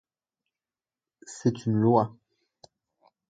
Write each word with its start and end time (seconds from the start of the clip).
C’est 1.27 1.67
une 1.67 1.75
loi. 1.75 2.15